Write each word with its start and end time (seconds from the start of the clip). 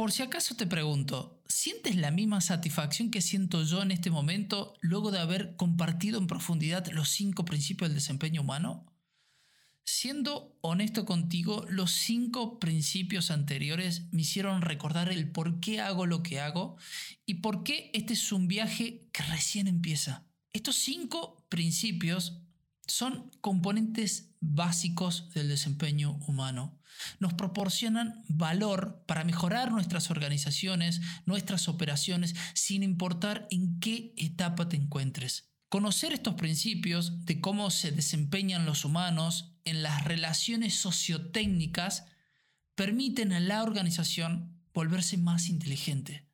Por 0.00 0.12
si 0.12 0.22
acaso 0.22 0.54
te 0.54 0.66
pregunto, 0.66 1.42
¿sientes 1.46 1.94
la 1.94 2.10
misma 2.10 2.40
satisfacción 2.40 3.10
que 3.10 3.20
siento 3.20 3.62
yo 3.64 3.82
en 3.82 3.90
este 3.90 4.10
momento 4.10 4.72
luego 4.80 5.10
de 5.10 5.18
haber 5.18 5.56
compartido 5.56 6.18
en 6.18 6.26
profundidad 6.26 6.86
los 6.86 7.10
cinco 7.10 7.44
principios 7.44 7.90
del 7.90 7.96
desempeño 7.96 8.40
humano? 8.40 8.86
Siendo 9.84 10.56
honesto 10.62 11.04
contigo, 11.04 11.66
los 11.68 11.90
cinco 11.90 12.58
principios 12.58 13.30
anteriores 13.30 14.10
me 14.10 14.22
hicieron 14.22 14.62
recordar 14.62 15.10
el 15.10 15.30
por 15.30 15.60
qué 15.60 15.82
hago 15.82 16.06
lo 16.06 16.22
que 16.22 16.40
hago 16.40 16.78
y 17.26 17.34
por 17.34 17.62
qué 17.62 17.90
este 17.92 18.14
es 18.14 18.32
un 18.32 18.48
viaje 18.48 19.06
que 19.12 19.22
recién 19.24 19.68
empieza. 19.68 20.24
Estos 20.54 20.76
cinco 20.76 21.44
principios 21.50 22.40
son 22.86 23.30
componentes 23.42 24.29
básicos 24.40 25.30
del 25.34 25.48
desempeño 25.48 26.18
humano. 26.26 26.78
Nos 27.18 27.34
proporcionan 27.34 28.24
valor 28.28 29.04
para 29.06 29.24
mejorar 29.24 29.70
nuestras 29.70 30.10
organizaciones, 30.10 31.00
nuestras 31.26 31.68
operaciones, 31.68 32.34
sin 32.54 32.82
importar 32.82 33.46
en 33.50 33.78
qué 33.80 34.12
etapa 34.16 34.68
te 34.68 34.76
encuentres. 34.76 35.50
Conocer 35.68 36.12
estos 36.12 36.34
principios 36.34 37.24
de 37.26 37.40
cómo 37.40 37.70
se 37.70 37.92
desempeñan 37.92 38.66
los 38.66 38.84
humanos 38.84 39.54
en 39.64 39.82
las 39.82 40.04
relaciones 40.04 40.74
sociotécnicas 40.74 42.06
permiten 42.74 43.32
a 43.32 43.40
la 43.40 43.62
organización 43.62 44.58
volverse 44.74 45.16
más 45.16 45.48
inteligente. 45.48 46.26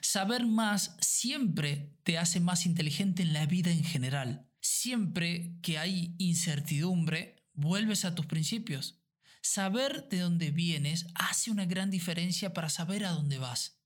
Saber 0.00 0.46
más 0.46 0.96
siempre 1.00 1.94
te 2.02 2.18
hace 2.18 2.40
más 2.40 2.66
inteligente 2.66 3.22
en 3.22 3.32
la 3.32 3.46
vida 3.46 3.70
en 3.70 3.84
general. 3.84 4.48
Siempre 4.60 5.56
que 5.62 5.78
hay 5.78 6.14
incertidumbre, 6.18 7.39
vuelves 7.60 8.04
a 8.04 8.14
tus 8.14 8.26
principios. 8.26 8.98
Saber 9.42 10.08
de 10.08 10.20
dónde 10.20 10.50
vienes 10.50 11.06
hace 11.14 11.50
una 11.50 11.64
gran 11.64 11.90
diferencia 11.90 12.52
para 12.52 12.68
saber 12.68 13.04
a 13.04 13.10
dónde 13.10 13.38
vas. 13.38 13.80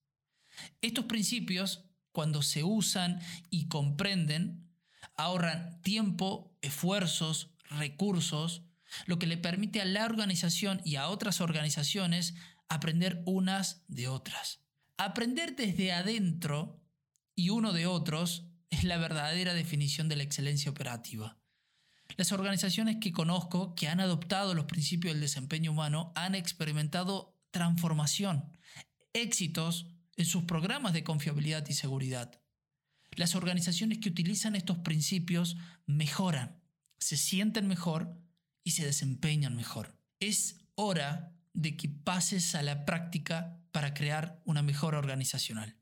Estos 0.80 1.04
principios, 1.06 1.84
cuando 2.12 2.42
se 2.42 2.62
usan 2.64 3.20
y 3.50 3.68
comprenden, 3.68 4.68
ahorran 5.16 5.80
tiempo, 5.82 6.56
esfuerzos, 6.60 7.50
recursos, 7.70 8.62
lo 9.06 9.18
que 9.18 9.26
le 9.26 9.36
permite 9.36 9.80
a 9.80 9.84
la 9.84 10.04
organización 10.04 10.80
y 10.84 10.96
a 10.96 11.08
otras 11.08 11.40
organizaciones 11.40 12.34
aprender 12.68 13.22
unas 13.26 13.84
de 13.88 14.08
otras. 14.08 14.60
Aprender 14.96 15.56
desde 15.56 15.92
adentro 15.92 16.80
y 17.34 17.50
uno 17.50 17.72
de 17.72 17.86
otros 17.86 18.46
es 18.70 18.84
la 18.84 18.96
verdadera 18.96 19.54
definición 19.54 20.08
de 20.08 20.16
la 20.16 20.22
excelencia 20.22 20.70
operativa. 20.70 21.38
Las 22.16 22.32
organizaciones 22.32 22.98
que 23.00 23.12
conozco 23.12 23.74
que 23.74 23.88
han 23.88 24.00
adoptado 24.00 24.54
los 24.54 24.66
principios 24.66 25.14
del 25.14 25.20
desempeño 25.20 25.72
humano 25.72 26.12
han 26.14 26.34
experimentado 26.34 27.36
transformación, 27.50 28.52
éxitos 29.12 29.86
en 30.16 30.26
sus 30.26 30.44
programas 30.44 30.92
de 30.92 31.04
confiabilidad 31.04 31.66
y 31.68 31.74
seguridad. 31.74 32.40
Las 33.16 33.34
organizaciones 33.34 33.98
que 33.98 34.08
utilizan 34.08 34.56
estos 34.56 34.78
principios 34.78 35.56
mejoran, 35.86 36.60
se 36.98 37.16
sienten 37.16 37.68
mejor 37.68 38.16
y 38.64 38.72
se 38.72 38.84
desempeñan 38.84 39.56
mejor. 39.56 39.96
Es 40.20 40.60
hora 40.74 41.36
de 41.52 41.76
que 41.76 41.88
pases 41.88 42.54
a 42.54 42.62
la 42.62 42.84
práctica 42.84 43.60
para 43.72 43.94
crear 43.94 44.40
una 44.44 44.62
mejor 44.62 44.94
organizacional. 44.94 45.76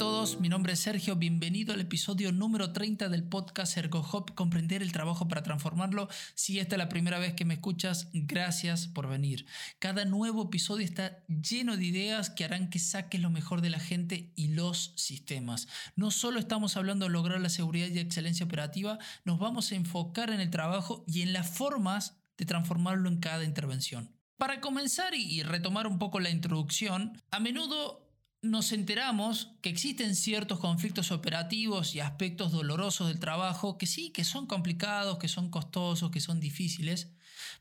Todos, 0.00 0.40
mi 0.40 0.48
nombre 0.48 0.72
es 0.72 0.80
Sergio, 0.80 1.14
bienvenido 1.14 1.74
al 1.74 1.80
episodio 1.82 2.32
número 2.32 2.72
30 2.72 3.10
del 3.10 3.22
podcast 3.22 3.76
ErgoHop, 3.76 4.30
Comprender 4.30 4.80
el 4.80 4.92
trabajo 4.92 5.28
para 5.28 5.42
transformarlo. 5.42 6.08
Si 6.34 6.58
esta 6.58 6.76
es 6.76 6.78
la 6.78 6.88
primera 6.88 7.18
vez 7.18 7.34
que 7.34 7.44
me 7.44 7.52
escuchas, 7.52 8.08
gracias 8.14 8.86
por 8.88 9.10
venir. 9.10 9.44
Cada 9.78 10.06
nuevo 10.06 10.44
episodio 10.44 10.86
está 10.86 11.22
lleno 11.26 11.76
de 11.76 11.84
ideas 11.84 12.30
que 12.30 12.46
harán 12.46 12.70
que 12.70 12.78
saques 12.78 13.20
lo 13.20 13.28
mejor 13.28 13.60
de 13.60 13.68
la 13.68 13.78
gente 13.78 14.32
y 14.36 14.48
los 14.48 14.94
sistemas. 14.96 15.68
No 15.96 16.10
solo 16.10 16.40
estamos 16.40 16.78
hablando 16.78 17.04
de 17.04 17.12
lograr 17.12 17.38
la 17.38 17.50
seguridad 17.50 17.88
y 17.88 17.98
excelencia 17.98 18.46
operativa, 18.46 18.98
nos 19.26 19.38
vamos 19.38 19.70
a 19.70 19.74
enfocar 19.74 20.30
en 20.30 20.40
el 20.40 20.48
trabajo 20.48 21.04
y 21.06 21.20
en 21.20 21.34
las 21.34 21.50
formas 21.50 22.16
de 22.38 22.46
transformarlo 22.46 23.10
en 23.10 23.18
cada 23.18 23.44
intervención. 23.44 24.16
Para 24.38 24.62
comenzar 24.62 25.14
y 25.14 25.42
retomar 25.42 25.86
un 25.86 25.98
poco 25.98 26.20
la 26.20 26.30
introducción, 26.30 27.22
a 27.30 27.38
menudo 27.38 28.09
nos 28.42 28.72
enteramos 28.72 29.52
que 29.60 29.68
existen 29.68 30.14
ciertos 30.16 30.58
conflictos 30.60 31.12
operativos 31.12 31.94
y 31.94 32.00
aspectos 32.00 32.52
dolorosos 32.52 33.08
del 33.08 33.20
trabajo 33.20 33.76
que 33.76 33.86
sí, 33.86 34.10
que 34.10 34.24
son 34.24 34.46
complicados, 34.46 35.18
que 35.18 35.28
son 35.28 35.50
costosos, 35.50 36.10
que 36.10 36.20
son 36.20 36.40
difíciles, 36.40 37.10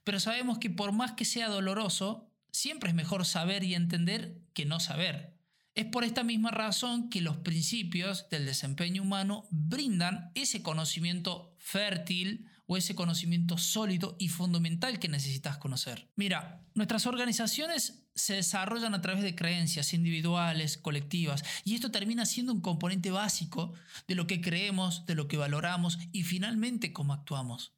pero 0.03 0.19
sabemos 0.19 0.57
que 0.57 0.69
por 0.69 0.91
más 0.91 1.13
que 1.13 1.25
sea 1.25 1.50
doloroso, 1.50 2.29
siempre 2.51 2.89
es 2.89 2.95
mejor 2.95 3.25
saber 3.25 3.63
y 3.63 3.75
entender 3.75 4.41
que 4.53 4.66
no 4.66 4.79
saber. 4.79 5.34
Es 5.75 5.85
por 5.85 6.03
esta 6.03 6.23
misma 6.23 6.51
razón 6.51 7.09
que 7.09 7.22
los 7.22 7.38
principios 7.38 8.28
del 8.29 8.45
desempeño 8.45 9.01
humano 9.01 9.47
brindan 9.51 10.31
ese 10.35 10.62
conocimiento 10.62 11.56
fértil 11.57 12.47
o 12.66 12.78
ese 12.78 12.95
conocimiento 12.95 13.57
sólido 13.57 14.16
y 14.19 14.29
fundamental 14.29 15.00
que 15.00 15.07
necesitas 15.07 15.57
conocer. 15.57 16.07
Mira, 16.16 16.62
nuestras 16.73 17.06
organizaciones 17.06 18.03
se 18.19 18.35
desarrollan 18.35 18.94
a 18.94 19.02
través 19.02 19.24
de 19.24 19.35
creencias 19.35 19.94
individuales, 19.94 20.78
colectivas, 20.78 21.44
y 21.63 21.75
esto 21.75 21.90
termina 21.91 22.25
siendo 22.25 22.53
un 22.53 22.62
componente 22.62 23.12
básico 23.12 23.74
de 24.07 24.16
lo 24.16 24.28
que 24.28 24.41
creemos, 24.41 25.06
de 25.06 25.16
lo 25.16 25.28
que 25.28 25.38
valoramos 25.38 25.97
y 26.12 26.24
finalmente 26.24 26.94
cómo 26.94 27.13
actuamos. 27.13 27.74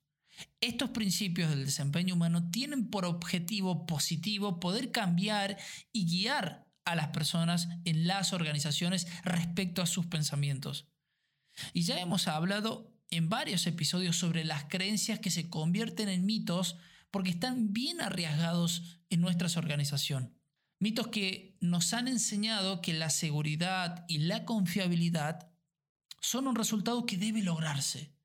Estos 0.59 0.89
principios 0.89 1.49
del 1.49 1.65
desempeño 1.65 2.15
humano 2.15 2.49
tienen 2.49 2.89
por 2.89 3.05
objetivo 3.05 3.85
positivo 3.85 4.59
poder 4.59 4.91
cambiar 4.91 5.57
y 5.91 6.05
guiar 6.05 6.67
a 6.85 6.95
las 6.95 7.09
personas 7.09 7.67
en 7.85 8.07
las 8.07 8.33
organizaciones 8.33 9.07
respecto 9.23 9.81
a 9.81 9.85
sus 9.85 10.07
pensamientos. 10.07 10.87
Y 11.73 11.83
ya 11.83 11.99
hemos 11.99 12.27
hablado 12.27 12.91
en 13.11 13.29
varios 13.29 13.67
episodios 13.67 14.15
sobre 14.15 14.43
las 14.45 14.63
creencias 14.65 15.19
que 15.19 15.29
se 15.29 15.49
convierten 15.49 16.09
en 16.09 16.25
mitos 16.25 16.77
porque 17.11 17.31
están 17.31 17.73
bien 17.73 18.01
arriesgados 18.01 18.99
en 19.09 19.21
nuestra 19.21 19.47
organización. 19.59 20.37
Mitos 20.79 21.07
que 21.09 21.57
nos 21.59 21.93
han 21.93 22.07
enseñado 22.07 22.81
que 22.81 22.93
la 22.93 23.09
seguridad 23.09 24.05
y 24.07 24.19
la 24.19 24.45
confiabilidad 24.45 25.51
son 26.21 26.47
un 26.47 26.55
resultado 26.55 27.05
que 27.05 27.17
debe 27.17 27.43
lograrse. 27.43 28.15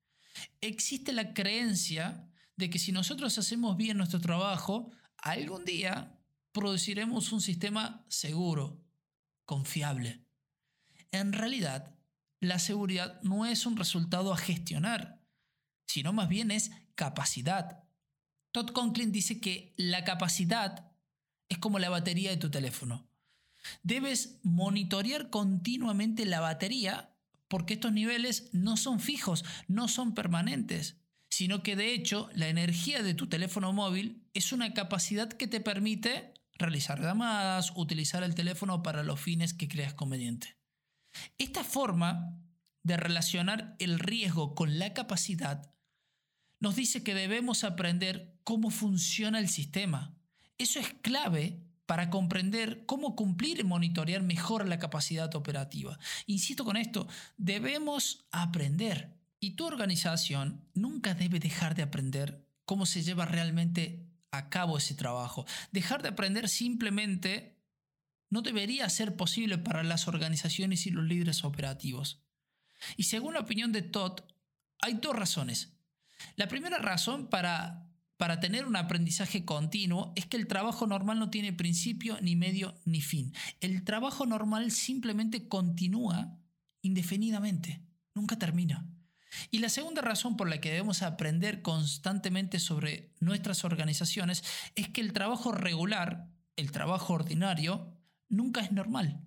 Existe 0.61 1.13
la 1.13 1.33
creencia 1.33 2.31
de 2.55 2.69
que 2.69 2.79
si 2.79 2.91
nosotros 2.91 3.37
hacemos 3.37 3.77
bien 3.77 3.97
nuestro 3.97 4.19
trabajo, 4.19 4.91
algún 5.17 5.65
día 5.65 6.19
produciremos 6.51 7.31
un 7.31 7.41
sistema 7.41 8.05
seguro, 8.07 8.83
confiable. 9.45 10.25
En 11.11 11.33
realidad, 11.33 11.95
la 12.39 12.59
seguridad 12.59 13.21
no 13.21 13.45
es 13.45 13.65
un 13.65 13.77
resultado 13.77 14.33
a 14.33 14.37
gestionar, 14.37 15.21
sino 15.85 16.13
más 16.13 16.27
bien 16.29 16.51
es 16.51 16.71
capacidad. 16.95 17.86
Todd 18.57 18.71
Conklin 18.71 19.11
dice 19.11 19.39
que 19.39 19.75
la 19.77 20.03
capacidad 20.03 20.91
es 21.47 21.59
como 21.59 21.77
la 21.77 21.91
batería 21.91 22.31
de 22.31 22.37
tu 22.37 22.49
teléfono. 22.49 23.07
Debes 23.83 24.39
monitorear 24.41 25.29
continuamente 25.29 26.25
la 26.25 26.39
batería 26.39 27.15
porque 27.49 27.75
estos 27.75 27.91
niveles 27.93 28.49
no 28.53 28.75
son 28.75 28.99
fijos, 28.99 29.45
no 29.67 29.87
son 29.87 30.15
permanentes, 30.15 30.97
sino 31.29 31.61
que 31.61 31.75
de 31.75 31.93
hecho 31.93 32.31
la 32.33 32.47
energía 32.47 33.03
de 33.03 33.13
tu 33.13 33.29
teléfono 33.29 33.73
móvil 33.73 34.27
es 34.33 34.51
una 34.51 34.73
capacidad 34.73 35.29
que 35.31 35.45
te 35.45 35.59
permite 35.59 36.33
realizar 36.53 36.99
llamadas, 36.99 37.73
utilizar 37.75 38.23
el 38.23 38.33
teléfono 38.33 38.81
para 38.81 39.03
los 39.03 39.19
fines 39.19 39.53
que 39.53 39.67
creas 39.67 39.93
conveniente. 39.93 40.57
Esta 41.37 41.63
forma 41.63 42.41
de 42.81 42.97
relacionar 42.97 43.75
el 43.77 43.99
riesgo 43.99 44.55
con 44.55 44.79
la 44.79 44.95
capacidad 44.95 45.76
nos 46.59 46.75
dice 46.75 47.03
que 47.03 47.13
debemos 47.13 47.63
aprender 47.63 48.39
cómo 48.43 48.69
funciona 48.69 49.39
el 49.39 49.49
sistema. 49.49 50.15
Eso 50.57 50.79
es 50.79 50.93
clave 51.01 51.59
para 51.85 52.09
comprender 52.09 52.85
cómo 52.85 53.15
cumplir 53.15 53.59
y 53.59 53.63
monitorear 53.63 54.21
mejor 54.21 54.67
la 54.67 54.79
capacidad 54.79 55.33
operativa. 55.35 55.97
Insisto 56.25 56.65
con 56.65 56.77
esto, 56.77 57.07
debemos 57.37 58.25
aprender. 58.31 59.15
Y 59.39 59.51
tu 59.51 59.65
organización 59.65 60.65
nunca 60.73 61.13
debe 61.13 61.39
dejar 61.39 61.75
de 61.75 61.83
aprender 61.83 62.43
cómo 62.65 62.85
se 62.85 63.03
lleva 63.03 63.25
realmente 63.25 64.07
a 64.31 64.49
cabo 64.49 64.77
ese 64.77 64.95
trabajo. 64.95 65.45
Dejar 65.71 66.01
de 66.01 66.09
aprender 66.09 66.49
simplemente 66.49 67.57
no 68.29 68.41
debería 68.41 68.89
ser 68.89 69.15
posible 69.15 69.57
para 69.57 69.83
las 69.83 70.07
organizaciones 70.07 70.85
y 70.85 70.91
los 70.91 71.05
líderes 71.05 71.43
operativos. 71.43 72.21
Y 72.97 73.03
según 73.03 73.35
la 73.35 73.39
opinión 73.39 73.71
de 73.71 73.83
Todd, 73.83 74.21
hay 74.81 74.95
dos 74.95 75.15
razones. 75.15 75.76
La 76.35 76.47
primera 76.47 76.77
razón 76.77 77.27
para, 77.27 77.87
para 78.17 78.39
tener 78.39 78.65
un 78.65 78.75
aprendizaje 78.75 79.45
continuo 79.45 80.13
es 80.15 80.25
que 80.25 80.37
el 80.37 80.47
trabajo 80.47 80.87
normal 80.87 81.19
no 81.19 81.29
tiene 81.29 81.53
principio, 81.53 82.17
ni 82.21 82.35
medio, 82.35 82.79
ni 82.85 83.01
fin. 83.01 83.33
El 83.59 83.83
trabajo 83.83 84.25
normal 84.25 84.71
simplemente 84.71 85.47
continúa 85.47 86.37
indefinidamente. 86.81 87.81
nunca 88.13 88.39
termina. 88.39 88.87
Y 89.51 89.59
la 89.59 89.69
segunda 89.69 90.01
razón 90.01 90.37
por 90.37 90.49
la 90.49 90.59
que 90.59 90.69
debemos 90.69 91.03
aprender 91.03 91.61
constantemente 91.61 92.59
sobre 92.59 93.13
nuestras 93.19 93.63
organizaciones 93.63 94.43
es 94.75 94.89
que 94.89 95.01
el 95.01 95.13
trabajo 95.13 95.51
regular, 95.51 96.31
el 96.55 96.71
trabajo 96.71 97.13
ordinario, 97.13 97.93
nunca 98.29 98.61
es 98.61 98.71
normal. 98.71 99.21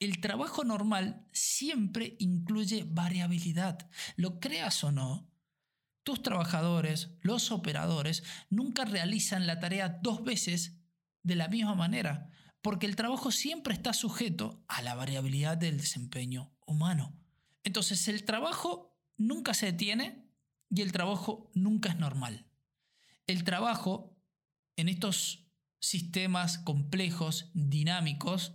El 0.00 0.20
trabajo 0.20 0.64
normal 0.64 1.26
siempre 1.32 2.16
incluye 2.18 2.84
variabilidad. 2.86 3.88
Lo 4.16 4.38
creas 4.38 4.84
o 4.84 4.92
no, 4.92 5.28
tus 6.08 6.22
trabajadores, 6.22 7.10
los 7.20 7.52
operadores, 7.52 8.24
nunca 8.48 8.86
realizan 8.86 9.46
la 9.46 9.60
tarea 9.60 10.00
dos 10.02 10.24
veces 10.24 10.80
de 11.22 11.36
la 11.36 11.48
misma 11.48 11.74
manera, 11.74 12.30
porque 12.62 12.86
el 12.86 12.96
trabajo 12.96 13.30
siempre 13.30 13.74
está 13.74 13.92
sujeto 13.92 14.64
a 14.68 14.80
la 14.80 14.94
variabilidad 14.94 15.58
del 15.58 15.76
desempeño 15.76 16.56
humano. 16.64 17.14
Entonces 17.62 18.08
el 18.08 18.24
trabajo 18.24 18.98
nunca 19.18 19.52
se 19.52 19.66
detiene 19.66 20.32
y 20.70 20.80
el 20.80 20.92
trabajo 20.92 21.50
nunca 21.52 21.90
es 21.90 21.98
normal. 21.98 22.46
El 23.26 23.44
trabajo 23.44 24.16
en 24.76 24.88
estos 24.88 25.46
sistemas 25.78 26.56
complejos, 26.56 27.50
dinámicos, 27.52 28.54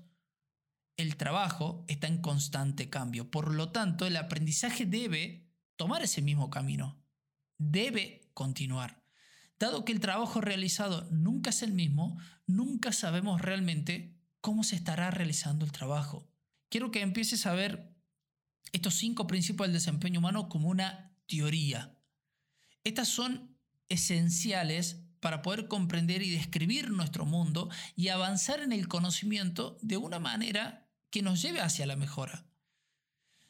el 0.98 1.18
trabajo 1.18 1.86
está 1.88 2.08
en 2.08 2.20
constante 2.20 2.90
cambio. 2.90 3.30
Por 3.30 3.54
lo 3.54 3.72
tanto, 3.72 4.08
el 4.08 4.18
aprendizaje 4.18 4.88
debe 4.88 5.52
tomar 5.76 6.02
ese 6.02 6.24
mismo 6.24 6.50
camino. 6.50 7.03
Debe 7.58 8.30
continuar. 8.34 9.04
Dado 9.60 9.86
que 9.86 9.92
el 9.92 10.00
trabajo 10.00 10.42
realizado 10.42 11.08
nunca 11.12 11.52
es 11.52 11.62
el 11.64 11.74
mismo, 11.74 12.18
nunca 12.46 12.92
sabemos 12.92 13.42
realmente 13.42 14.18
cómo 14.42 14.64
se 14.64 14.76
estará 14.76 15.10
realizando 15.12 15.66
el 15.66 15.72
trabajo. 15.72 16.28
Quiero 16.70 16.92
que 16.92 17.02
empieces 17.02 17.46
a 17.46 17.54
ver 17.54 17.96
estos 18.72 18.96
cinco 18.96 19.28
principios 19.28 19.68
del 19.68 19.74
desempeño 19.74 20.20
humano 20.20 20.50
como 20.50 20.70
una 20.70 21.16
teoría. 21.28 21.98
Estas 22.84 23.08
son 23.08 23.58
esenciales 23.88 25.06
para 25.20 25.42
poder 25.42 25.68
comprender 25.70 26.22
y 26.22 26.32
describir 26.32 26.90
nuestro 26.90 27.26
mundo 27.26 27.70
y 27.96 28.10
avanzar 28.10 28.60
en 28.60 28.74
el 28.74 28.90
conocimiento 28.90 29.78
de 29.82 29.96
una 29.96 30.20
manera 30.20 30.90
que 31.10 31.22
nos 31.22 31.42
lleve 31.42 31.62
hacia 31.62 31.86
la 31.86 31.96
mejora. 31.96 32.46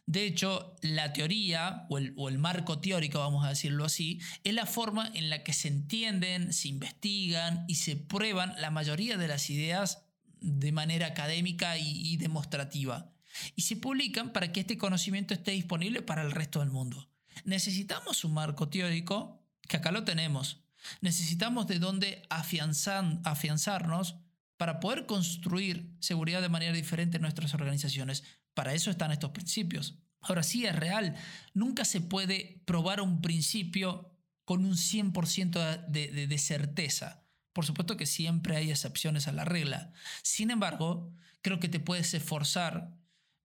De 0.05 0.25
hecho, 0.25 0.75
la 0.81 1.13
teoría 1.13 1.85
o 1.89 1.97
el, 1.97 2.37
marco 2.37 2.79
teórico, 2.79 3.19
vamos 3.19 3.45
a 3.45 3.49
decirlo 3.49 3.85
así, 3.85 4.19
es 4.43 4.53
la 4.53 4.65
forma 4.65 5.09
en 5.13 5.29
la 5.29 5.43
que 5.43 5.53
se 5.53 5.69
entienden, 5.69 6.51
se 6.51 6.67
investigan 6.67 7.63
y 7.69 7.75
se 7.75 7.95
prueban 7.95 8.53
la 8.59 8.69
mayoría 8.69 9.17
de 9.17 9.29
las 9.29 9.49
ideas 9.49 10.03
de 10.41 10.73
manera 10.73 11.07
académica 11.07 11.77
y, 11.77 12.17
demostrativa. 12.17 13.13
Y 13.55 13.61
se 13.61 13.77
publican 13.77 14.33
para 14.33 14.51
que 14.51 14.59
este 14.59 14.77
conocimiento 14.77 15.33
esté 15.33 15.51
disponible 15.51 16.01
para 16.01 16.21
el 16.21 16.31
resto 16.31 16.59
del 16.59 16.69
mundo. 16.69 17.09
Necesitamos 17.45 18.25
un 18.25 18.33
marco 18.33 18.67
teórico, 18.67 19.41
que 19.67 19.77
acá 19.77 19.91
lo 19.91 20.03
tenemos. 20.03 20.59
Necesitamos 20.99 21.65
de 21.67 21.79
dónde 21.79 22.23
afianzarnos 22.29 24.15
para 24.57 24.79
poder 24.79 25.05
construir 25.05 25.95
seguridad 25.99 26.41
de 26.41 26.49
manera 26.49 26.73
diferente 26.73 27.17
en 27.17 27.21
nuestras 27.21 27.53
organizaciones. 27.53 28.23
Para 28.53 28.73
eso 28.73 28.91
están 28.91 29.11
estos 29.11 29.31
principios. 29.31 29.99
Ahora 30.21 30.43
sí 30.43 30.65
es 30.65 30.75
real, 30.75 31.15
nunca 31.53 31.83
se 31.85 31.99
puede 31.99 32.61
probar 32.65 33.01
un 33.01 33.21
principio 33.21 34.17
con 34.45 34.65
un 34.65 34.73
100% 34.73 35.87
de, 35.87 36.27
de 36.27 36.37
certeza. 36.37 37.25
Por 37.51 37.65
supuesto 37.65 37.97
que 37.97 38.05
siempre 38.05 38.55
hay 38.55 38.71
excepciones 38.71 39.27
a 39.27 39.31
la 39.31 39.45
regla. 39.45 39.91
Sin 40.21 40.49
embargo, 40.49 41.13
creo 41.41 41.59
que 41.59 41.69
te 41.69 41.79
puedes 41.79 42.13
esforzar 42.13 42.97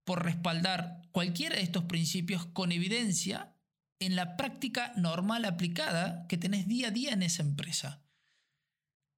por 0.04 0.24
respaldar 0.24 1.02
cualquiera 1.12 1.56
de 1.56 1.62
estos 1.62 1.84
principios 1.84 2.46
con 2.46 2.72
evidencia 2.72 3.54
en 4.00 4.16
la 4.16 4.36
práctica 4.36 4.92
normal 4.96 5.44
aplicada 5.44 6.26
que 6.28 6.38
tenés 6.38 6.66
día 6.68 6.88
a 6.88 6.90
día 6.92 7.12
en 7.12 7.22
esa 7.22 7.42
empresa. 7.42 8.02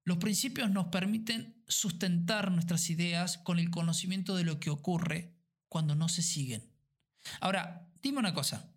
Los 0.05 0.19
principios 0.19 0.71
nos 0.71 0.87
permiten 0.87 1.63
sustentar 1.69 2.51
nuestras 2.51 2.89
ideas 2.91 3.39
con 3.39 3.59
el 3.59 3.71
conocimiento 3.71 4.37
de 4.37 4.45
lo 4.45 4.59
que 4.59 4.71
ocurre 4.71 5.35
cuando 5.69 5.95
no 5.95 6.09
se 6.09 6.23
siguen. 6.23 6.71
Ahora, 7.41 7.89
dime 8.03 8.19
una 8.19 8.35
cosa. 8.35 8.73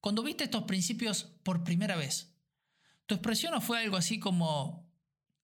Cuando 0.00 0.22
viste 0.22 0.44
estos 0.44 0.64
principios 0.64 1.24
por 1.42 1.62
primera 1.62 1.96
vez, 1.96 2.34
tu 3.06 3.14
expresión 3.14 3.52
no 3.52 3.60
fue 3.60 3.80
algo 3.80 3.96
así 3.96 4.18
como, 4.18 4.90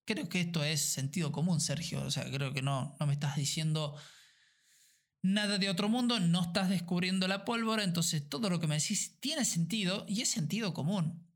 creo 0.05 0.29
que 0.29 0.41
esto 0.41 0.65
es 0.65 0.81
sentido 0.81 1.33
común, 1.33 1.61
Sergio, 1.61 2.03
o 2.03 2.11
sea, 2.11 2.31
creo 2.31 2.53
que 2.53 2.63
no, 2.63 2.97
no 2.99 3.07
me 3.07 3.13
estás 3.13 3.37
diciendo 3.37 3.97
nada 5.23 5.59
de 5.59 5.69
otro 5.69 5.89
mundo, 5.89 6.21
no 6.21 6.43
estás 6.43 6.69
descubriendo 6.69 7.29
la 7.29 7.45
pólvora, 7.45 7.85
entonces 7.85 8.29
todo 8.29 8.49
lo 8.49 8.61
que 8.61 8.67
me 8.67 8.77
decís 8.77 9.19
tiene 9.21 9.45
sentido 9.45 10.07
y 10.09 10.23
es 10.23 10.31
sentido 10.31 10.73
común. 10.73 11.27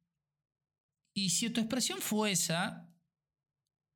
Y 1.13 1.31
si 1.31 1.51
tu 1.51 1.61
expresión 1.61 2.01
fue 2.01 2.33
esa, 2.33 2.90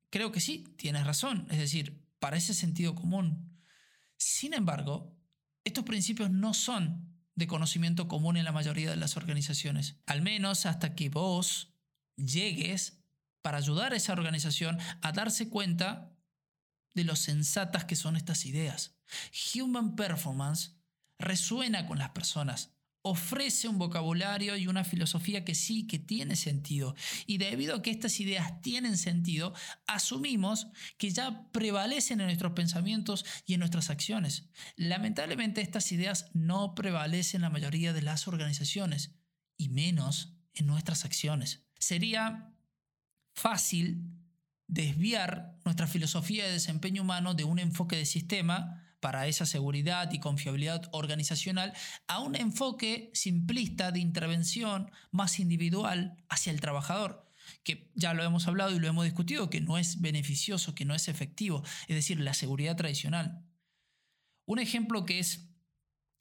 creo 0.09 0.31
que 0.31 0.39
sí, 0.39 0.63
tienes 0.77 1.05
razón, 1.05 1.47
es 1.49 1.57
decir, 1.57 2.03
parece 2.19 2.53
sentido 2.53 2.95
común. 2.95 3.61
Sin 4.17 4.53
embargo, 4.53 5.15
estos 5.63 5.83
principios 5.83 6.31
no 6.31 6.53
son 6.53 7.15
de 7.35 7.47
conocimiento 7.47 8.07
común 8.07 8.37
en 8.37 8.45
la 8.45 8.51
mayoría 8.51 8.89
de 8.89 8.95
las 8.95 9.17
organizaciones, 9.17 9.97
al 10.05 10.21
menos 10.21 10.65
hasta 10.65 10.95
que 10.95 11.09
vos 11.09 11.73
llegues 12.15 13.01
para 13.41 13.57
ayudar 13.57 13.93
a 13.93 13.97
esa 13.97 14.13
organización 14.13 14.79
a 15.01 15.11
darse 15.11 15.49
cuenta 15.49 16.15
de 16.93 17.03
lo 17.03 17.15
sensatas 17.15 17.85
que 17.85 17.95
son 17.95 18.15
estas 18.15 18.45
ideas. 18.45 18.95
Human 19.53 19.95
Performance 19.95 20.75
resuena 21.19 21.85
con 21.85 21.99
las 21.99 22.09
personas, 22.09 22.74
ofrece 23.07 23.67
un 23.67 23.77
vocabulario 23.77 24.57
y 24.57 24.65
una 24.65 24.83
filosofía 24.83 25.45
que 25.45 25.53
sí, 25.53 25.85
que 25.85 25.99
tiene 25.99 26.35
sentido. 26.35 26.95
Y 27.27 27.37
debido 27.37 27.75
a 27.75 27.81
que 27.83 27.91
estas 27.91 28.19
ideas 28.19 28.61
tienen 28.63 28.97
sentido, 28.97 29.53
asumimos 29.85 30.67
que 30.97 31.11
ya 31.11 31.51
prevalecen 31.51 32.19
en 32.19 32.25
nuestros 32.25 32.53
pensamientos 32.53 33.23
y 33.45 33.53
en 33.53 33.59
nuestras 33.59 33.91
acciones. 33.91 34.49
Lamentablemente 34.75 35.61
estas 35.61 35.91
ideas 35.91 36.31
no 36.33 36.73
prevalecen 36.73 37.39
en 37.39 37.41
la 37.43 37.49
mayoría 37.51 37.93
de 37.93 38.01
las 38.01 38.27
organizaciones, 38.27 39.11
y 39.55 39.69
menos 39.69 40.33
en 40.55 40.65
nuestras 40.65 41.05
acciones. 41.05 41.63
Sería 41.77 42.51
fácil 43.35 44.01
desviar 44.67 45.59
nuestra 45.63 45.85
filosofía 45.85 46.45
de 46.45 46.53
desempeño 46.53 47.03
humano 47.03 47.35
de 47.35 47.43
un 47.43 47.59
enfoque 47.59 47.97
de 47.97 48.05
sistema 48.05 48.84
para 49.05 49.27
esa 49.27 49.45
seguridad 49.45 50.11
y 50.13 50.19
confiabilidad 50.19 50.89
organizacional 50.91 51.73
a 52.07 52.21
un 52.21 52.35
enfoque 52.35 53.11
simplista 53.13 53.91
de 53.91 53.99
intervención 53.99 54.89
más 55.11 55.39
individual 55.39 56.17
hacia 56.27 56.51
el 56.51 56.59
trabajador, 56.59 57.29
que 57.63 57.91
ya 57.93 58.15
lo 58.15 58.23
hemos 58.23 58.47
hablado 58.47 58.75
y 58.75 58.79
lo 58.79 58.87
hemos 58.87 59.05
discutido, 59.05 59.51
que 59.51 59.61
no 59.61 59.77
es 59.77 60.01
beneficioso, 60.01 60.73
que 60.73 60.85
no 60.85 60.95
es 60.95 61.07
efectivo, 61.07 61.61
es 61.87 61.95
decir, 61.95 62.19
la 62.19 62.33
seguridad 62.33 62.77
tradicional. 62.77 63.45
Un 64.47 64.57
ejemplo 64.57 65.05
que 65.05 65.19
es 65.19 65.51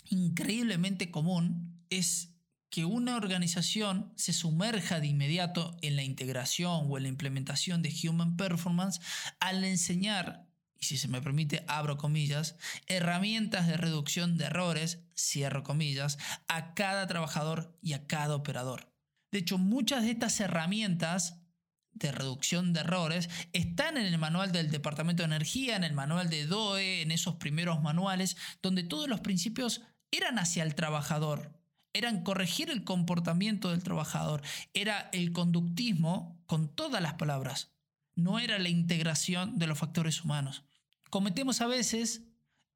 increíblemente 0.05 1.11
común 1.11 1.83
es 1.89 2.35
que 2.69 2.85
una 2.85 3.17
organización 3.17 4.13
se 4.15 4.35
sumerja 4.35 5.01
de 5.01 5.07
inmediato 5.07 5.75
en 5.81 5.97
la 5.97 6.03
integración 6.03 6.85
o 6.91 6.99
en 6.99 7.05
la 7.05 7.09
implementación 7.09 7.81
de 7.81 7.95
Human 8.07 8.37
Performance 8.37 9.01
al 9.41 9.65
enseñar 9.65 10.54
y 10.79 10.85
si 10.87 10.97
se 10.99 11.09
me 11.09 11.23
permite, 11.23 11.65
abro 11.69 11.97
comillas, 11.97 12.57
herramientas 12.87 13.67
de 13.67 13.77
reducción 13.77 14.37
de 14.37 14.47
errores, 14.47 15.01
cierro 15.17 15.63
comillas, 15.63 16.19
a 16.49 16.75
cada 16.75 17.07
trabajador 17.07 17.77
y 17.81 17.95
a 17.95 18.07
cada 18.07 18.35
operador. 18.35 18.93
De 19.33 19.39
hecho, 19.39 19.59
muchas 19.59 20.03
de 20.03 20.11
estas 20.11 20.39
herramientas 20.41 21.41
de 21.93 22.13
reducción 22.13 22.73
de 22.73 22.81
errores 22.81 23.31
están 23.53 23.97
en 23.97 24.07
el 24.07 24.19
manual 24.19 24.53
del 24.53 24.71
Departamento 24.71 25.23
de 25.23 25.29
Energía, 25.29 25.77
en 25.77 25.85
el 25.85 25.93
manual 25.93 26.29
de 26.29 26.47
DOE, 26.47 27.03
en 27.03 27.13
esos 27.13 27.37
primeros 27.37 27.81
manuales, 27.83 28.37
donde 28.63 28.83
todos 28.83 29.09
los 29.09 29.21
principios 29.21 29.83
eran 30.11 30.39
hacia 30.39 30.65
el 30.65 30.75
trabajador, 30.75 31.53
eran 31.93 32.23
corregir 32.23 32.71
el 32.71 32.85
comportamiento 32.85 33.71
del 33.71 33.83
trabajador, 33.83 34.43
era 34.73 35.09
el 35.13 35.33
conductismo 35.33 36.43
con 36.47 36.69
todas 36.69 37.01
las 37.01 37.15
palabras 37.15 37.74
no 38.17 38.39
era 38.39 38.59
la 38.59 38.69
integración 38.69 39.59
de 39.59 39.67
los 39.67 39.79
factores 39.79 40.25
humanos. 40.25 40.65
Cometemos 41.11 41.61
a 41.61 41.67
veces 41.67 42.23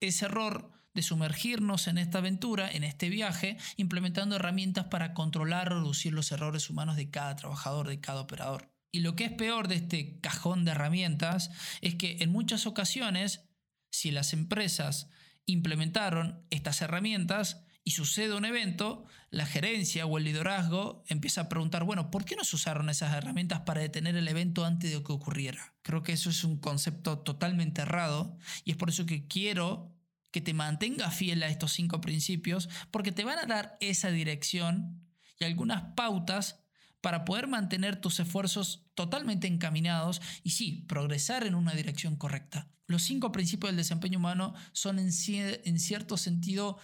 ese 0.01 0.27
error 0.27 0.71
de 0.95 1.03
sumergirnos 1.03 1.87
en 1.87 1.99
esta 1.99 2.19
aventura, 2.19 2.71
en 2.71 2.85
este 2.85 3.09
viaje, 3.09 3.57
implementando 3.77 4.37
herramientas 4.37 4.87
para 4.87 5.15
controlar 5.15 5.73
o 5.73 5.81
reducir 5.81 6.13
los 6.13 6.33
errores 6.33 6.71
humanos 6.71 6.97
de 6.97 7.11
cada 7.11 7.37
trabajador, 7.37 7.89
de 7.89 8.01
cada 8.01 8.21
operador. 8.21 8.73
Y 8.91 9.01
lo 9.01 9.15
que 9.15 9.27
es 9.27 9.33
peor 9.33 9.69
de 9.69 9.77
este 9.77 10.19
cajón 10.21 10.65
de 10.65 10.73
herramientas 10.73 11.51
es 11.83 11.95
que 11.95 12.17
en 12.21 12.31
muchas 12.31 12.67
ocasiones, 12.67 13.45
si 13.91 14.11
las 14.11 14.33
empresas 14.33 15.09
implementaron 15.47 16.45
estas 16.51 16.81
herramientas, 16.83 17.65
y 17.89 17.91
sucede 17.91 18.35
un 18.35 18.45
evento, 18.45 19.07
la 19.31 19.47
gerencia 19.47 20.05
o 20.05 20.19
el 20.19 20.25
liderazgo 20.25 21.05
empieza 21.07 21.41
a 21.41 21.49
preguntar, 21.49 21.85
bueno, 21.85 22.11
¿por 22.11 22.27
qué 22.27 22.37
no 22.37 22.45
se 22.45 22.55
usaron 22.55 22.91
esas 22.91 23.15
herramientas 23.15 23.61
para 23.61 23.81
detener 23.81 24.15
el 24.15 24.29
evento 24.29 24.67
antes 24.67 24.93
de 24.93 25.03
que 25.03 25.11
ocurriera? 25.11 25.73
Creo 25.81 26.03
que 26.03 26.13
eso 26.13 26.29
es 26.29 26.45
un 26.45 26.59
concepto 26.59 27.21
totalmente 27.21 27.81
errado 27.81 28.37
y 28.63 28.73
es 28.73 28.77
por 28.77 28.91
eso 28.91 29.07
que 29.07 29.27
quiero 29.27 29.97
que 30.31 30.43
te 30.43 30.53
mantengas 30.53 31.15
fiel 31.15 31.43
a 31.43 31.49
estos 31.49 31.73
cinco 31.73 32.03
principios 32.03 32.69
porque 32.91 33.11
te 33.11 33.25
van 33.25 33.39
a 33.39 33.47
dar 33.47 33.79
esa 33.81 34.11
dirección 34.11 35.09
y 35.41 35.45
algunas 35.45 35.95
pautas 35.97 36.61
para 37.01 37.25
poder 37.25 37.47
mantener 37.47 38.03
tus 38.03 38.21
esfuerzos 38.21 38.85
totalmente 38.95 39.47
encaminados 39.47 40.21
y 40.43 40.51
sí, 40.51 40.85
progresar 40.89 41.47
en 41.47 41.55
una 41.55 41.73
dirección 41.73 42.17
correcta. 42.17 42.69
Los 42.87 43.03
cinco 43.03 43.33
principios 43.33 43.71
del 43.71 43.79
desempeño 43.79 44.19
humano 44.19 44.53
son 44.73 44.99
en 44.99 45.11
cierto 45.11 46.19
sentido 46.19 46.79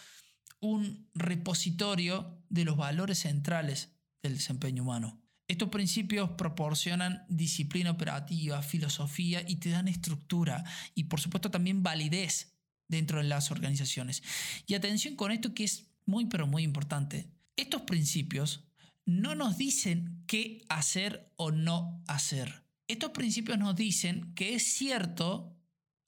un 0.64 1.11
repositorio 1.14 2.42
de 2.49 2.64
los 2.64 2.76
valores 2.76 3.18
centrales 3.18 3.92
del 4.23 4.35
desempeño 4.35 4.83
humano. 4.83 5.21
Estos 5.47 5.68
principios 5.68 6.30
proporcionan 6.30 7.26
disciplina 7.28 7.90
operativa, 7.90 8.62
filosofía 8.62 9.44
y 9.47 9.56
te 9.56 9.68
dan 9.68 9.88
estructura 9.88 10.64
y 10.94 11.04
por 11.04 11.21
supuesto 11.21 11.50
también 11.50 11.83
validez 11.83 12.54
dentro 12.88 13.18
de 13.18 13.25
las 13.25 13.50
organizaciones. 13.50 14.23
Y 14.66 14.73
atención 14.73 15.16
con 15.16 15.33
esto 15.33 15.52
que 15.52 15.64
es 15.64 15.90
muy 16.06 16.25
pero 16.26 16.47
muy 16.47 16.62
importante. 16.62 17.28
Estos 17.56 17.83
principios 17.83 18.64
no 19.04 19.35
nos 19.35 19.59
dicen 19.59 20.25
qué 20.26 20.64
hacer 20.71 21.30
o 21.37 21.50
no 21.50 22.02
hacer. 22.06 22.64
Estos 22.88 23.11
principios 23.11 23.59
nos 23.59 23.76
dicen 23.76 24.33
que 24.35 24.54
es 24.54 24.62
cierto 24.75 25.54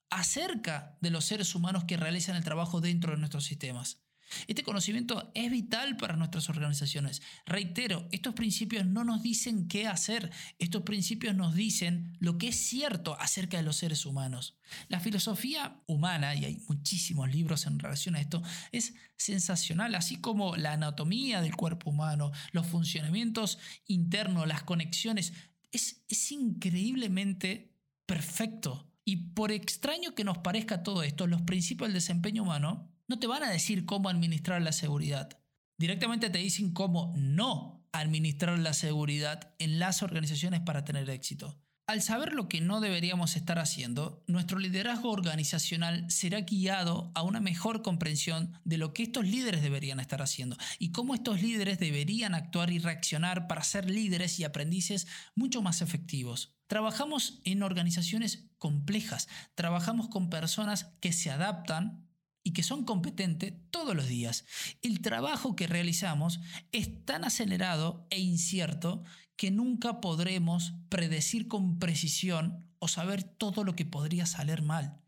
acerca 0.09 0.97
de 0.99 1.11
los 1.11 1.25
seres 1.25 1.53
humanos 1.53 1.83
que 1.83 1.97
realizan 1.97 2.35
el 2.35 2.43
trabajo 2.43 2.81
dentro 2.81 3.11
de 3.11 3.19
nuestros 3.19 3.45
sistemas. 3.45 4.06
Este 4.47 4.63
conocimiento 4.63 5.31
es 5.35 5.49
vital 5.51 5.97
para 5.97 6.15
nuestras 6.15 6.49
organizaciones. 6.49 7.21
Reitero, 7.45 8.07
estos 8.11 8.33
principios 8.33 8.85
no 8.85 9.03
nos 9.03 9.23
dicen 9.23 9.67
qué 9.67 9.87
hacer, 9.87 10.31
estos 10.59 10.83
principios 10.83 11.35
nos 11.35 11.55
dicen 11.55 12.15
lo 12.19 12.37
que 12.37 12.49
es 12.49 12.57
cierto 12.57 13.19
acerca 13.19 13.57
de 13.57 13.63
los 13.63 13.77
seres 13.77 14.05
humanos. 14.05 14.57
La 14.89 14.99
filosofía 14.99 15.81
humana, 15.87 16.35
y 16.35 16.45
hay 16.45 16.61
muchísimos 16.67 17.31
libros 17.31 17.65
en 17.65 17.79
relación 17.79 18.15
a 18.15 18.21
esto, 18.21 18.41
es 18.71 18.95
sensacional, 19.15 19.95
así 19.95 20.17
como 20.17 20.55
la 20.55 20.73
anatomía 20.73 21.41
del 21.41 21.55
cuerpo 21.55 21.89
humano, 21.89 22.31
los 22.51 22.67
funcionamientos 22.67 23.59
internos, 23.85 24.47
las 24.47 24.63
conexiones, 24.63 25.33
es, 25.71 26.03
es 26.07 26.31
increíblemente 26.31 27.73
perfecto. 28.05 28.91
Y 29.05 29.31
por 29.33 29.51
extraño 29.51 30.15
que 30.15 30.25
nos 30.25 30.39
parezca 30.39 30.83
todo 30.83 31.01
esto, 31.03 31.27
los 31.27 31.41
principios 31.43 31.87
del 31.87 31.93
desempeño 31.93 32.43
humano 32.43 32.91
no 33.07 33.19
te 33.19 33.27
van 33.27 33.43
a 33.43 33.49
decir 33.49 33.85
cómo 33.85 34.09
administrar 34.09 34.61
la 34.61 34.71
seguridad. 34.71 35.39
Directamente 35.77 36.29
te 36.29 36.39
dicen 36.39 36.73
cómo 36.73 37.13
no 37.15 37.87
administrar 37.91 38.57
la 38.59 38.73
seguridad 38.73 39.53
en 39.59 39.79
las 39.79 40.03
organizaciones 40.03 40.61
para 40.61 40.83
tener 40.83 41.09
éxito. 41.09 41.57
Al 41.89 42.01
saber 42.01 42.33
lo 42.33 42.49
que 42.49 42.59
no 42.59 42.81
deberíamos 42.81 43.37
estar 43.37 43.59
haciendo, 43.59 44.21
nuestro 44.27 44.59
liderazgo 44.59 45.09
organizacional 45.09 46.11
será 46.11 46.41
guiado 46.41 47.13
a 47.15 47.21
una 47.21 47.39
mejor 47.39 47.81
comprensión 47.81 48.59
de 48.65 48.77
lo 48.77 48.93
que 48.93 49.03
estos 49.03 49.25
líderes 49.25 49.61
deberían 49.61 50.01
estar 50.01 50.21
haciendo 50.21 50.57
y 50.79 50.91
cómo 50.91 51.15
estos 51.15 51.41
líderes 51.41 51.79
deberían 51.79 52.35
actuar 52.35 52.71
y 52.71 52.79
reaccionar 52.79 53.47
para 53.47 53.63
ser 53.63 53.89
líderes 53.89 54.37
y 54.37 54.43
aprendices 54.43 55.07
mucho 55.33 55.61
más 55.61 55.81
efectivos. 55.81 56.57
Trabajamos 56.67 57.39
en 57.45 57.63
organizaciones 57.63 58.49
complejas, 58.57 59.29
trabajamos 59.55 60.09
con 60.09 60.29
personas 60.29 60.87
que 60.99 61.13
se 61.13 61.31
adaptan 61.31 62.06
y 62.47 62.53
que 62.53 62.63
son 62.63 62.85
competentes 62.85 63.55
todos 63.71 63.93
los 63.93 64.07
días. 64.07 64.45
El 64.81 65.01
trabajo 65.01 65.57
que 65.57 65.67
realizamos 65.67 66.39
es 66.71 67.03
tan 67.03 67.25
acelerado 67.25 68.07
e 68.09 68.21
incierto 68.21 69.03
que 69.35 69.51
nunca 69.51 69.99
podremos 69.99 70.71
predecir 70.87 71.49
con 71.49 71.77
precisión 71.77 72.65
o 72.79 72.87
saber 72.87 73.23
todo 73.23 73.65
lo 73.65 73.75
que 73.75 73.83
podría 73.83 74.25
salir 74.25 74.61
mal. 74.61 75.01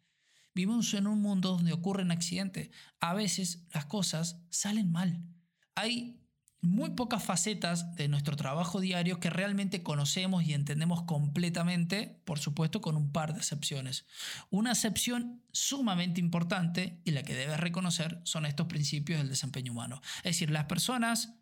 Vivimos 0.53 0.93
en 0.93 1.07
un 1.07 1.21
mundo 1.21 1.51
donde 1.51 1.71
ocurren 1.71 2.11
accidentes. 2.11 2.71
A 2.99 3.13
veces 3.13 3.63
las 3.73 3.85
cosas 3.85 4.41
salen 4.49 4.91
mal. 4.91 5.23
Hay 5.75 6.19
muy 6.61 6.91
pocas 6.91 7.23
facetas 7.23 7.95
de 7.95 8.07
nuestro 8.07 8.35
trabajo 8.35 8.81
diario 8.81 9.19
que 9.19 9.29
realmente 9.29 9.81
conocemos 9.81 10.43
y 10.43 10.53
entendemos 10.53 11.03
completamente, 11.03 12.21
por 12.25 12.39
supuesto 12.39 12.81
con 12.81 12.97
un 12.97 13.11
par 13.11 13.33
de 13.33 13.39
excepciones. 13.39 14.05
Una 14.49 14.71
excepción 14.71 15.41
sumamente 15.51 16.19
importante 16.19 17.01
y 17.05 17.11
la 17.11 17.23
que 17.23 17.35
debes 17.35 17.59
reconocer 17.59 18.19
son 18.23 18.45
estos 18.45 18.67
principios 18.67 19.19
del 19.19 19.29
desempeño 19.29 19.71
humano. 19.71 20.01
Es 20.17 20.35
decir, 20.35 20.51
las 20.51 20.65
personas 20.65 21.35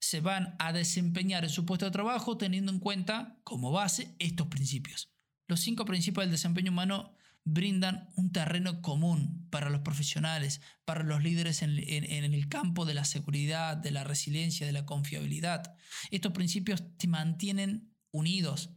se 0.00 0.20
van 0.20 0.54
a 0.58 0.72
desempeñar 0.72 1.44
en 1.44 1.50
su 1.50 1.66
puesto 1.66 1.86
de 1.86 1.90
trabajo 1.90 2.36
teniendo 2.36 2.72
en 2.72 2.78
cuenta 2.78 3.38
como 3.44 3.70
base 3.70 4.14
estos 4.18 4.48
principios. 4.48 5.10
Los 5.46 5.60
cinco 5.60 5.84
principios 5.84 6.24
del 6.24 6.32
desempeño 6.32 6.72
humano 6.72 7.14
brindan 7.44 8.10
un 8.16 8.32
terreno 8.32 8.80
común 8.80 9.46
para 9.50 9.68
los 9.68 9.82
profesionales, 9.82 10.60
para 10.84 11.04
los 11.04 11.22
líderes 11.22 11.62
en, 11.62 11.70
el 11.70 12.48
campo 12.48 12.86
de 12.86 12.94
la 12.94 13.04
seguridad, 13.04 13.76
de 13.76 13.90
la 13.90 14.02
resiliencia, 14.02 14.66
de 14.66 14.72
la 14.72 14.86
confiabilidad. 14.86 15.76
Estos 16.10 16.32
principios 16.32 16.82
te 16.96 17.06
mantienen 17.06 17.94
unidos, 18.10 18.70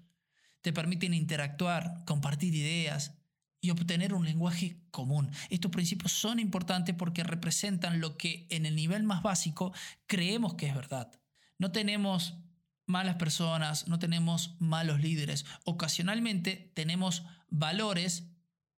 te 0.62 0.74
permiten 0.74 1.13
interactuar, 1.13 2.03
compartir 2.05 2.53
ideas 2.53 3.13
y 3.62 3.69
obtener 3.69 4.13
un 4.13 4.25
lenguaje 4.25 4.81
común. 4.91 5.31
Estos 5.50 5.71
principios 5.71 6.12
son 6.12 6.39
importantes 6.39 6.93
porque 6.93 7.24
representan 7.24 8.01
lo 8.01 8.17
que 8.17 8.47
en 8.50 8.65
el 8.65 8.75
nivel 8.75 9.03
más 9.03 9.24
básico 9.24 9.74
creemos 10.05 10.55
que 10.55 10.67
es 10.67 10.75
verdad. 10.75 11.09
No 11.57 11.71
tenemos 11.71 12.38
malas 12.86 13.15
personas, 13.15 13.88
no 13.88 13.97
tenemos 13.97 14.55
malos 14.59 15.00
líderes. 15.00 15.45
Ocasionalmente 15.63 16.71
tenemos 16.75 17.24
valores 17.50 18.37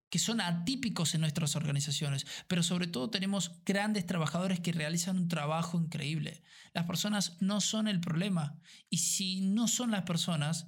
que 0.09 0.19
son 0.19 0.41
atípicos 0.41 1.13
en 1.13 1.21
nuestras 1.21 1.55
organizaciones, 1.55 2.25
pero 2.47 2.63
sobre 2.63 2.87
todo 2.87 3.09
tenemos 3.09 3.51
grandes 3.65 4.05
trabajadores 4.05 4.59
que 4.59 4.71
realizan 4.71 5.17
un 5.17 5.27
trabajo 5.27 5.79
increíble. 5.79 6.43
Las 6.73 6.85
personas 6.85 7.37
no 7.39 7.61
son 7.61 7.87
el 7.87 7.99
problema 7.99 8.59
y 8.89 8.97
si 8.97 9.41
no 9.41 9.67
son 9.67 9.91
las 9.91 10.03
personas, 10.03 10.67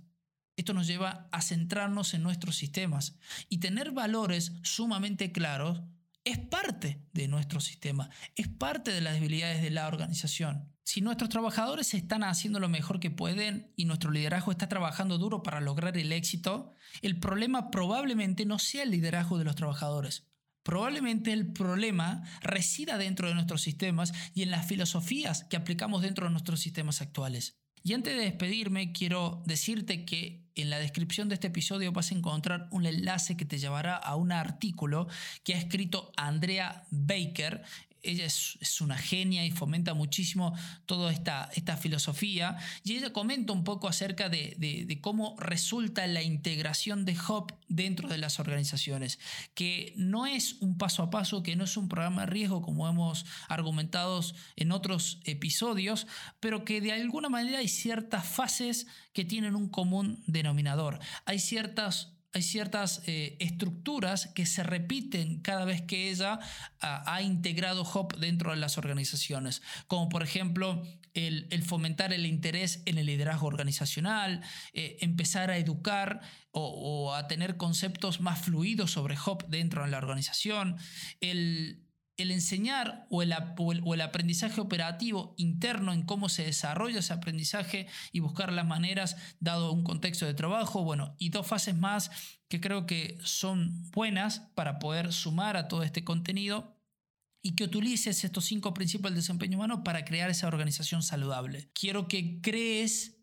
esto 0.58 0.74
nos 0.74 0.88
lleva 0.88 1.28
a 1.32 1.42
centrarnos 1.42 2.14
en 2.14 2.24
nuestros 2.24 2.56
sistemas 2.56 3.16
y 3.50 3.58
tener 3.58 3.92
valores 3.92 4.54
sumamente 4.64 5.32
claros 5.32 5.82
es 6.24 6.38
parte 6.38 7.02
de 7.14 7.28
nuestro 7.28 7.60
sistema, 7.60 8.10
es 8.36 8.48
parte 8.48 8.92
de 8.92 9.02
las 9.02 9.14
debilidades 9.14 9.62
de 9.62 9.72
la 9.72 9.88
organización. 9.88 10.71
Si 10.84 11.02
nuestros 11.02 11.30
trabajadores 11.30 11.94
están 11.94 12.24
haciendo 12.24 12.60
lo 12.60 12.68
mejor 12.68 13.00
que 13.00 13.12
pueden 13.12 13.72
y 13.76 13.86
nuestro 13.86 14.12
liderazgo 14.12 14.52
está 14.52 14.68
trabajando 14.68 15.18
duro 15.18 15.44
para 15.44 15.62
lograr 15.62 15.98
el 15.98 16.12
éxito, 16.12 16.74
el 17.02 17.20
problema 17.20 17.72
probablemente 17.72 18.46
no 18.46 18.60
sea 18.60 18.84
el 18.84 18.92
liderazgo 18.92 19.38
de 19.38 19.46
los 19.46 19.56
trabajadores. 19.56 20.28
Probablemente 20.64 21.34
el 21.34 21.54
problema 21.54 22.24
resida 22.42 22.98
dentro 22.98 23.28
de 23.28 23.36
nuestros 23.36 23.62
sistemas 23.62 24.14
y 24.34 24.44
en 24.44 24.52
las 24.52 24.68
filosofías 24.68 25.44
que 25.46 25.58
aplicamos 25.58 26.02
dentro 26.02 26.26
de 26.26 26.32
nuestros 26.32 26.60
sistemas 26.60 27.02
actuales. 27.02 27.62
Y 27.84 27.94
antes 27.94 28.16
de 28.16 28.24
despedirme, 28.24 28.92
quiero 28.92 29.42
decirte 29.48 30.06
que 30.06 30.52
en 30.54 30.70
la 30.70 30.78
descripción 30.78 31.30
de 31.30 31.36
este 31.36 31.48
episodio 31.48 31.92
vas 31.92 32.12
a 32.12 32.16
encontrar 32.16 32.68
un 32.72 32.86
enlace 32.86 33.38
que 33.38 33.46
te 33.46 33.58
llevará 33.58 33.96
a 33.96 34.16
un 34.16 34.32
artículo 34.32 35.08
que 35.44 35.56
ha 35.56 35.58
escrito 35.58 36.12
Andrea 36.16 36.86
Baker 36.92 37.64
ella 38.04 38.26
es, 38.26 38.82
una 38.82 38.98
genia 38.98 39.46
y 39.46 39.52
fomenta 39.52 39.94
muchísimo 39.94 40.56
toda 40.86 41.12
esta, 41.12 41.50
filosofía. 41.78 42.58
Y 42.84 42.94
ella 42.94 43.14
comenta 43.14 43.54
un 43.54 43.64
poco 43.64 43.88
acerca 43.88 44.30
de, 44.30 45.00
cómo 45.02 45.36
resulta 45.40 46.06
la 46.08 46.22
integración 46.22 47.06
de 47.06 47.18
Hop 47.28 47.54
dentro 47.68 48.10
de 48.10 48.18
las 48.18 48.40
organizaciones, 48.40 49.20
que 49.54 49.94
no 49.96 50.26
es 50.26 50.54
un 50.62 50.78
paso 50.78 51.04
a 51.04 51.10
paso, 51.10 51.44
que 51.44 51.56
no 51.56 51.64
es 51.64 51.78
un 51.78 51.88
programa 51.88 52.22
de 52.22 52.32
riesgo 52.32 52.62
como 52.62 52.88
hemos 52.88 53.26
argumentado 53.48 54.22
en 54.56 54.72
otros 54.72 55.20
episodios, 55.24 56.08
pero 56.40 56.66
que 56.66 56.82
de 56.82 56.92
alguna 56.92 57.30
manera 57.30 57.60
hay 57.60 57.68
ciertas 57.68 58.26
fases 58.26 58.88
que 59.14 59.26
tienen 59.26 59.56
un 59.56 59.70
común 59.70 60.24
denominador. 60.28 61.00
Hay 61.26 61.40
ciertas 61.40 62.21
hay 62.34 62.42
ciertas 62.42 63.02
eh, 63.08 63.36
estructuras 63.40 64.28
que 64.28 64.46
se 64.46 64.64
repiten 64.64 65.42
cada 65.42 65.66
vez 65.66 65.82
que 65.82 66.10
ella 66.10 66.40
ah, 66.80 67.04
ha 67.06 67.22
integrado 67.22 67.84
HOP 67.84 68.16
dentro 68.18 68.52
de 68.52 68.58
las 68.58 68.78
organizaciones, 68.78 69.62
como 69.88 70.08
por 70.08 70.24
ejemplo 70.24 70.82
el, 71.14 71.64
fomentar 71.64 72.14
el 72.14 72.26
interés 72.26 72.84
en 72.86 72.98
el 72.98 73.08
liderazgo 73.08 73.48
organizacional, 73.48 74.42
eh, 74.74 74.98
empezar 75.02 75.52
a 75.52 75.58
educar 75.58 76.22
o, 76.52 77.14
a 77.14 77.28
tener 77.28 77.58
conceptos 77.58 78.22
más 78.22 78.42
fluidos 78.42 78.92
sobre 78.92 79.18
HOP 79.18 79.44
dentro 79.48 79.84
de 79.84 79.90
la 79.90 79.98
organización, 79.98 80.78
el 81.22 81.84
el 82.22 82.32
enseñar 82.32 83.06
o 83.10 83.22
el, 83.22 83.32
aprendizaje 84.02 84.62
operativo 84.62 85.34
interno 85.38 85.94
en 85.94 86.04
cómo 86.04 86.30
se 86.30 86.44
desarrolla 86.44 87.00
ese 87.00 87.14
aprendizaje 87.14 87.88
y 88.12 88.20
buscar 88.20 88.52
las 88.52 88.66
maneras 88.66 89.18
dado 89.40 89.72
un 89.72 89.84
contexto 89.84 90.26
de 90.26 90.34
trabajo, 90.34 90.84
bueno, 90.84 91.16
y 91.18 91.30
dos 91.30 91.48
fases 91.48 91.76
más 91.76 92.12
que 92.48 92.62
creo 92.62 92.86
que 92.86 93.18
son 93.24 93.90
buenas 93.92 94.40
para 94.56 94.80
poder 94.80 95.14
sumar 95.14 95.58
a 95.58 95.68
todo 95.68 95.84
este 95.84 96.04
contenido 96.04 96.78
y 97.42 97.56
que 97.56 97.64
utilices 97.64 98.24
estos 98.24 98.46
cinco 98.46 98.74
principios 98.74 99.12
del 99.12 99.22
desempeño 99.22 99.58
humano 99.58 99.84
para 99.84 100.06
crear 100.06 100.30
esa 100.30 100.48
organización 100.48 101.02
saludable. 101.02 101.72
Quiero 101.74 102.08
que 102.08 102.40
crees 102.42 103.18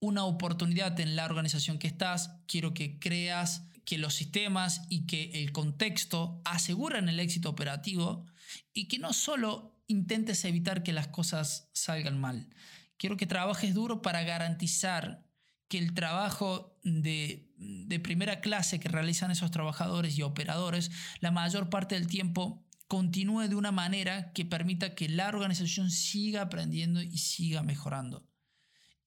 una 0.00 0.24
oportunidad 0.24 0.98
en 1.00 1.16
la 1.16 1.24
organización 1.24 1.78
que 1.78 1.86
estás, 1.86 2.30
quiero 2.46 2.74
que 2.74 2.98
creas 2.98 3.64
que 3.84 3.98
los 3.98 4.14
sistemas 4.14 4.82
y 4.88 5.06
que 5.06 5.42
el 5.42 5.52
contexto 5.52 6.40
aseguran 6.44 7.08
el 7.08 7.20
éxito 7.20 7.50
operativo 7.50 8.26
y 8.72 8.88
que 8.88 8.98
no 8.98 9.12
solo 9.12 9.82
intentes 9.86 10.44
evitar 10.44 10.82
que 10.82 10.92
las 10.92 11.08
cosas 11.08 11.68
salgan 11.72 12.20
mal. 12.20 12.48
Quiero 12.96 13.16
que 13.16 13.26
trabajes 13.26 13.74
duro 13.74 14.02
para 14.02 14.22
garantizar 14.22 15.24
que 15.68 15.78
el 15.78 15.94
trabajo 15.94 16.78
de, 16.82 17.52
de 17.56 18.00
primera 18.00 18.40
clase 18.40 18.80
que 18.80 18.88
realizan 18.88 19.30
esos 19.30 19.50
trabajadores 19.50 20.16
y 20.18 20.22
operadores, 20.22 20.90
la 21.20 21.30
mayor 21.30 21.70
parte 21.70 21.94
del 21.94 22.06
tiempo 22.06 22.64
continúe 22.86 23.48
de 23.48 23.56
una 23.56 23.72
manera 23.72 24.32
que 24.32 24.44
permita 24.44 24.94
que 24.94 25.08
la 25.08 25.28
organización 25.28 25.90
siga 25.90 26.42
aprendiendo 26.42 27.02
y 27.02 27.18
siga 27.18 27.62
mejorando. 27.62 28.28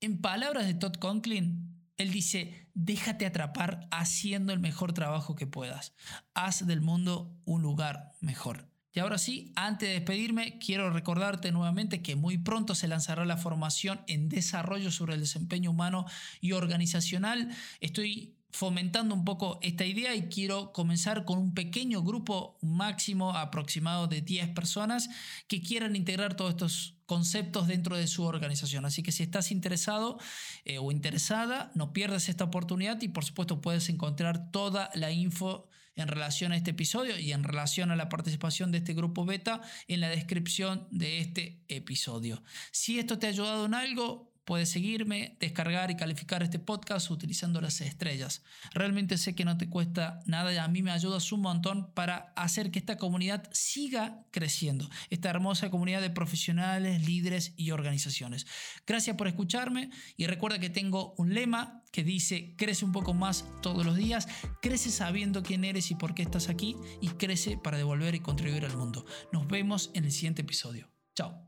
En 0.01 0.19
palabras 0.21 0.67
de 0.67 0.73
Todd 0.73 0.95
Conklin, 0.95 1.76
él 1.97 2.11
dice, 2.11 2.69
déjate 2.73 3.25
atrapar 3.25 3.87
haciendo 3.91 4.53
el 4.53 4.59
mejor 4.59 4.93
trabajo 4.93 5.35
que 5.35 5.47
puedas. 5.47 5.93
Haz 6.33 6.65
del 6.65 6.81
mundo 6.81 7.35
un 7.45 7.61
lugar 7.61 8.13
mejor. 8.21 8.69
Y 8.93 8.99
ahora 8.99 9.17
sí, 9.17 9.51
antes 9.55 9.89
de 9.89 9.95
despedirme, 9.95 10.57
quiero 10.57 10.89
recordarte 10.89 11.51
nuevamente 11.51 12.01
que 12.01 12.15
muy 12.15 12.37
pronto 12.37 12.73
se 12.73 12.87
lanzará 12.87 13.25
la 13.25 13.37
formación 13.37 14.01
en 14.07 14.29
desarrollo 14.29 14.91
sobre 14.91 15.15
el 15.15 15.19
desempeño 15.19 15.69
humano 15.69 16.05
y 16.41 16.53
organizacional. 16.53 17.49
Estoy 17.79 18.37
fomentando 18.57 19.13
un 19.13 19.23
poco 19.23 19.59
esta 19.61 19.85
idea 19.85 20.15
y 20.15 20.29
quiero 20.29 20.73
comenzar 20.73 21.25
con 21.25 21.37
un 21.37 21.53
pequeño 21.53 22.01
grupo 22.01 22.57
máximo 22.63 23.35
aproximado 23.35 24.07
de 24.07 24.21
10 24.21 24.49
personas 24.55 25.11
que 25.47 25.61
quieran 25.61 25.95
integrar 25.95 26.35
todos 26.35 26.51
estos 26.51 26.95
conceptos 27.05 27.67
dentro 27.67 27.95
de 27.95 28.07
su 28.07 28.23
organización. 28.23 28.83
Así 28.85 29.03
que 29.03 29.11
si 29.11 29.21
estás 29.21 29.51
interesado 29.51 30.17
eh, 30.65 30.79
o 30.79 30.91
interesada, 30.91 31.71
no 31.75 31.93
pierdas 31.93 32.29
esta 32.29 32.45
oportunidad 32.45 32.99
y 33.03 33.09
por 33.09 33.25
supuesto 33.25 33.61
puedes 33.61 33.89
encontrar 33.89 34.49
toda 34.49 34.89
la 34.95 35.11
info 35.11 35.69
en 35.95 36.07
relación 36.07 36.51
a 36.51 36.57
este 36.57 36.71
episodio 36.71 37.19
y 37.19 37.33
en 37.33 37.43
relación 37.43 37.91
a 37.91 37.95
la 37.95 38.09
participación 38.09 38.71
de 38.71 38.79
este 38.79 38.95
grupo 38.95 39.23
beta 39.23 39.61
en 39.87 40.01
la 40.01 40.09
descripción 40.09 40.87
de 40.89 41.19
este 41.19 41.63
episodio. 41.67 42.41
Si 42.71 42.97
esto 42.97 43.19
te 43.19 43.27
ha 43.27 43.29
ayudado 43.29 43.67
en 43.67 43.75
algo, 43.75 44.26
Puedes 44.47 44.69
seguirme, 44.69 45.35
descargar 45.41 45.91
y 45.91 45.97
calificar 45.97 46.41
este 46.41 46.57
podcast 46.57 47.11
utilizando 47.11 47.59
las 47.59 47.81
estrellas. 47.81 48.43
Realmente 48.73 49.17
sé 49.17 49.35
que 49.35 49.43
no 49.43 49.57
te 49.57 49.67
cuesta 49.67 50.21
nada 50.25 50.53
y 50.53 50.55
a 50.55 50.69
mí 50.69 50.81
me 50.81 50.91
ayudas 50.91 51.33
un 51.33 51.41
montón 51.41 51.91
para 51.93 52.31
hacer 52.37 52.71
que 52.71 52.79
esta 52.79 52.95
comunidad 52.95 53.49
siga 53.51 54.25
creciendo. 54.31 54.89
Esta 55.09 55.29
hermosa 55.29 55.69
comunidad 55.69 55.99
de 55.99 56.11
profesionales, 56.11 57.05
líderes 57.05 57.55
y 57.57 57.71
organizaciones. 57.71 58.47
Gracias 58.85 59.17
por 59.17 59.27
escucharme 59.27 59.89
y 60.15 60.27
recuerda 60.27 60.59
que 60.59 60.69
tengo 60.69 61.13
un 61.17 61.33
lema 61.33 61.83
que 61.91 62.05
dice 62.05 62.55
crece 62.55 62.85
un 62.85 62.93
poco 62.93 63.13
más 63.13 63.43
todos 63.61 63.85
los 63.85 63.97
días, 63.97 64.29
crece 64.61 64.91
sabiendo 64.91 65.43
quién 65.43 65.65
eres 65.65 65.91
y 65.91 65.95
por 65.95 66.15
qué 66.15 66.21
estás 66.21 66.47
aquí 66.47 66.77
y 67.01 67.09
crece 67.09 67.57
para 67.57 67.75
devolver 67.75 68.15
y 68.15 68.21
contribuir 68.21 68.63
al 68.63 68.77
mundo. 68.77 69.05
Nos 69.33 69.45
vemos 69.45 69.91
en 69.93 70.05
el 70.05 70.13
siguiente 70.13 70.43
episodio. 70.43 70.89
Chao. 71.15 71.46